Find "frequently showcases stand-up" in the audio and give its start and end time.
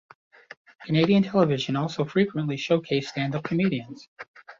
2.05-3.43